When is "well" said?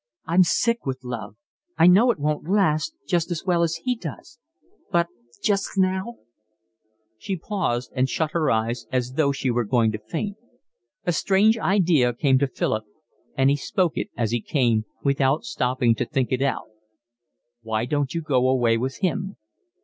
3.45-3.61